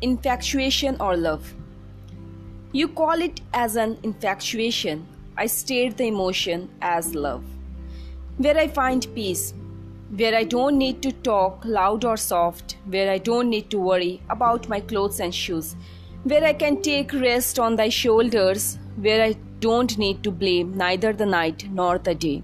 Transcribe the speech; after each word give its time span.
infatuation 0.00 0.96
or 1.00 1.16
love. 1.16 1.54
You 2.72 2.88
call 2.88 3.20
it 3.20 3.40
as 3.52 3.76
an 3.76 3.98
infatuation. 4.02 5.06
I 5.36 5.46
state 5.46 5.96
the 5.96 6.04
emotion 6.04 6.68
as 6.80 7.14
love. 7.14 7.42
Where 8.36 8.56
I 8.56 8.68
find 8.68 9.06
peace, 9.14 9.54
where 10.16 10.34
I 10.34 10.44
don't 10.44 10.78
need 10.78 11.02
to 11.02 11.12
talk 11.12 11.64
loud 11.64 12.04
or 12.04 12.16
soft, 12.16 12.76
where 12.86 13.10
I 13.10 13.18
don't 13.18 13.50
need 13.50 13.70
to 13.70 13.78
worry 13.78 14.22
about 14.30 14.68
my 14.68 14.80
clothes 14.80 15.20
and 15.20 15.34
shoes, 15.34 15.76
where 16.24 16.44
I 16.44 16.52
can 16.52 16.82
take 16.82 17.12
rest 17.12 17.58
on 17.58 17.76
thy 17.76 17.88
shoulders, 17.88 18.78
where 18.96 19.22
I 19.22 19.34
don't 19.60 19.96
need 19.98 20.22
to 20.22 20.30
blame 20.30 20.76
neither 20.76 21.12
the 21.12 21.26
night 21.26 21.68
nor 21.70 21.98
the 21.98 22.14
day, 22.14 22.42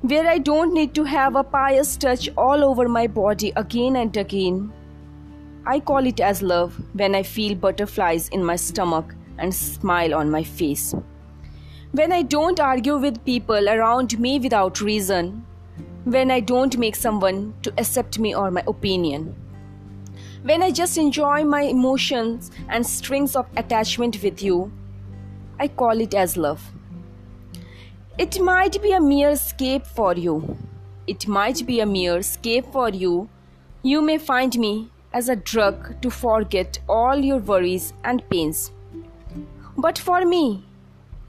where 0.00 0.26
I 0.26 0.38
don't 0.38 0.72
need 0.72 0.94
to 0.94 1.04
have 1.04 1.36
a 1.36 1.44
pious 1.44 1.96
touch 1.96 2.28
all 2.36 2.64
over 2.64 2.88
my 2.88 3.06
body 3.06 3.52
again 3.56 3.96
and 3.96 4.16
again, 4.16 4.72
I 5.68 5.80
call 5.80 6.06
it 6.06 6.20
as 6.20 6.42
love 6.42 6.80
when 6.92 7.16
I 7.16 7.24
feel 7.24 7.56
butterflies 7.56 8.28
in 8.28 8.44
my 8.44 8.54
stomach 8.54 9.16
and 9.36 9.52
smile 9.52 10.14
on 10.14 10.30
my 10.30 10.44
face. 10.44 10.94
When 11.90 12.12
I 12.12 12.22
don't 12.22 12.60
argue 12.60 12.96
with 12.96 13.24
people 13.24 13.68
around 13.68 14.16
me 14.20 14.38
without 14.38 14.80
reason. 14.80 15.44
When 16.04 16.30
I 16.30 16.38
don't 16.38 16.78
make 16.78 16.94
someone 16.94 17.52
to 17.62 17.72
accept 17.78 18.20
me 18.20 18.32
or 18.32 18.52
my 18.52 18.62
opinion. 18.68 19.34
When 20.44 20.62
I 20.62 20.70
just 20.70 20.98
enjoy 20.98 21.42
my 21.42 21.62
emotions 21.62 22.52
and 22.68 22.86
strings 22.86 23.34
of 23.34 23.46
attachment 23.56 24.22
with 24.22 24.40
you. 24.40 24.70
I 25.58 25.66
call 25.66 26.00
it 26.00 26.14
as 26.14 26.36
love. 26.36 26.62
It 28.18 28.40
might 28.40 28.80
be 28.80 28.92
a 28.92 29.00
mere 29.00 29.30
escape 29.30 29.84
for 29.84 30.14
you. 30.14 30.56
It 31.08 31.26
might 31.26 31.66
be 31.66 31.80
a 31.80 31.86
mere 31.86 32.18
escape 32.18 32.66
for 32.72 32.88
you. 32.88 33.28
You 33.82 34.00
may 34.00 34.18
find 34.18 34.56
me 34.56 34.90
as 35.16 35.28
a 35.30 35.36
drug 35.50 36.00
to 36.02 36.10
forget 36.10 36.78
all 36.88 37.26
your 37.26 37.38
worries 37.50 37.92
and 38.04 38.28
pains. 38.30 38.70
But 39.78 39.98
for 39.98 40.24
me, 40.24 40.64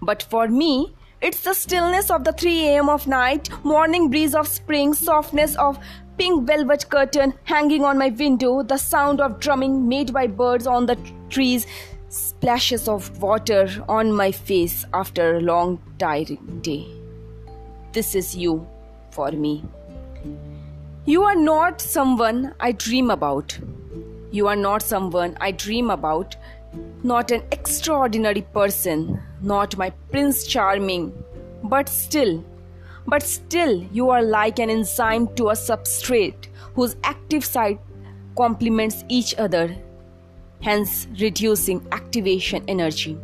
but 0.00 0.22
for 0.34 0.48
me, 0.48 0.94
it's 1.20 1.42
the 1.42 1.54
stillness 1.54 2.10
of 2.10 2.24
the 2.24 2.32
3 2.32 2.68
a.m. 2.68 2.88
of 2.88 3.06
night, 3.06 3.48
morning 3.64 4.08
breeze 4.10 4.34
of 4.34 4.48
spring, 4.48 4.94
softness 4.94 5.56
of 5.56 5.78
pink 6.16 6.46
velvet 6.46 6.88
curtain 6.90 7.34
hanging 7.44 7.84
on 7.84 7.98
my 7.98 8.08
window, 8.08 8.62
the 8.62 8.76
sound 8.76 9.20
of 9.20 9.38
drumming 9.40 9.88
made 9.88 10.12
by 10.12 10.26
birds 10.26 10.66
on 10.66 10.86
the 10.86 10.96
trees, 11.30 11.66
splashes 12.08 12.88
of 12.88 13.10
water 13.22 13.68
on 13.88 14.12
my 14.12 14.30
face 14.30 14.84
after 14.92 15.36
a 15.36 15.40
long 15.40 15.78
tiring 15.98 16.60
day. 16.60 16.86
This 17.92 18.14
is 18.14 18.36
you 18.36 18.66
for 19.10 19.30
me. 19.32 19.64
You 21.04 21.24
are 21.24 21.34
not 21.34 21.80
someone 21.80 22.54
I 22.60 22.70
dream 22.70 23.10
about. 23.10 23.58
You 24.30 24.46
are 24.46 24.54
not 24.54 24.82
someone 24.82 25.36
I 25.40 25.50
dream 25.50 25.90
about. 25.90 26.36
Not 27.02 27.32
an 27.32 27.42
extraordinary 27.50 28.42
person, 28.42 29.20
not 29.40 29.76
my 29.76 29.90
Prince 30.12 30.46
Charming. 30.46 31.12
But 31.64 31.88
still, 31.88 32.44
but 33.08 33.24
still, 33.24 33.82
you 33.90 34.10
are 34.10 34.22
like 34.22 34.60
an 34.60 34.70
enzyme 34.70 35.26
to 35.34 35.48
a 35.48 35.54
substrate 35.54 36.46
whose 36.74 36.94
active 37.02 37.44
site 37.44 37.80
complements 38.36 39.04
each 39.08 39.34
other, 39.34 39.74
hence 40.60 41.08
reducing 41.18 41.84
activation 41.90 42.62
energy. 42.68 43.18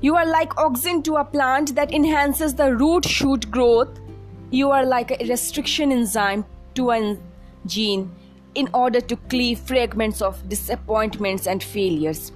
You 0.00 0.16
are 0.16 0.26
like 0.26 0.58
oxygen 0.58 1.04
to 1.04 1.14
a 1.18 1.24
plant 1.24 1.76
that 1.76 1.94
enhances 1.94 2.56
the 2.56 2.74
root 2.74 3.04
shoot 3.04 3.48
growth. 3.52 4.00
You 4.50 4.72
are 4.72 4.84
like 4.84 5.12
a 5.12 5.26
restriction 5.28 5.92
enzyme 5.92 6.44
to 6.76 6.90
a 6.90 7.16
gene 7.66 8.10
in 8.54 8.68
order 8.72 9.00
to 9.00 9.16
cleave 9.32 9.58
fragments 9.58 10.22
of 10.22 10.48
disappointments 10.48 11.46
and 11.46 11.62
failures. 11.62 12.32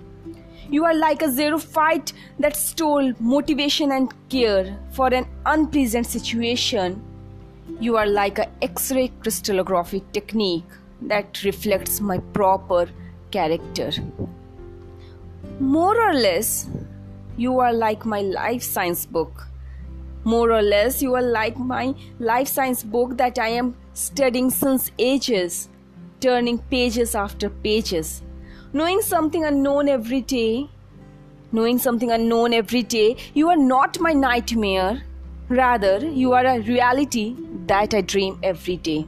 You 0.68 0.84
are 0.84 0.94
like 0.94 1.22
a 1.22 1.26
xerophyte 1.26 2.12
that 2.38 2.56
stole 2.56 3.12
motivation 3.18 3.92
and 3.92 4.12
care 4.28 4.78
for 4.92 5.12
an 5.12 5.26
unpleasant 5.46 6.06
situation. 6.06 7.02
You 7.80 7.96
are 7.96 8.06
like 8.06 8.38
a 8.38 8.48
X-ray 8.62 9.08
crystallography 9.20 10.04
technique 10.12 10.64
that 11.02 11.42
reflects 11.44 12.00
my 12.00 12.18
proper 12.18 12.88
character. 13.30 13.90
More 15.58 16.00
or 16.00 16.12
less, 16.12 16.68
you 17.36 17.58
are 17.58 17.72
like 17.72 18.04
my 18.04 18.20
life 18.20 18.62
science 18.62 19.06
book 19.06 19.46
more 20.24 20.52
or 20.52 20.62
less, 20.62 21.00
you 21.00 21.14
are 21.14 21.22
like 21.22 21.58
my 21.58 21.94
life 22.18 22.48
science 22.48 22.82
book 22.82 23.16
that 23.16 23.38
I 23.38 23.48
am 23.48 23.74
studying 23.92 24.50
since 24.50 24.90
ages, 24.98 25.68
turning 26.20 26.58
pages 26.58 27.14
after 27.14 27.50
pages, 27.50 28.22
knowing 28.72 29.00
something 29.02 29.44
unknown 29.44 29.88
every 29.88 30.20
day. 30.20 30.68
Knowing 31.52 31.78
something 31.78 32.12
unknown 32.12 32.54
every 32.54 32.84
day, 32.84 33.16
you 33.34 33.48
are 33.48 33.56
not 33.56 33.98
my 33.98 34.12
nightmare. 34.12 35.02
Rather, 35.48 35.98
you 35.98 36.32
are 36.32 36.46
a 36.46 36.60
reality 36.60 37.34
that 37.66 37.92
I 37.92 38.02
dream 38.02 38.38
every 38.40 38.76
day. 38.76 39.04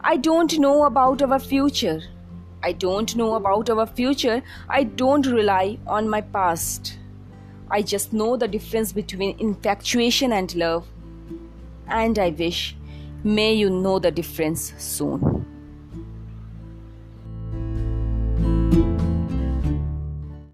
I 0.00 0.16
don't 0.16 0.58
know 0.58 0.86
about 0.86 1.22
our 1.22 1.38
future. 1.38 2.00
I 2.64 2.72
don't 2.72 3.14
know 3.14 3.36
about 3.36 3.70
our 3.70 3.86
future. 3.86 4.42
I 4.68 4.82
don't 4.82 5.24
rely 5.24 5.78
on 5.86 6.08
my 6.08 6.20
past. 6.20 6.98
I 7.70 7.80
just 7.82 8.12
know 8.12 8.36
the 8.36 8.48
difference 8.48 8.90
between 8.90 9.38
infatuation 9.38 10.32
and 10.32 10.52
love. 10.56 10.84
And 11.86 12.18
I 12.18 12.30
wish, 12.30 12.76
May 13.26 13.54
you 13.54 13.70
know 13.70 13.98
the 13.98 14.10
difference 14.10 14.74
soon. 14.76 15.44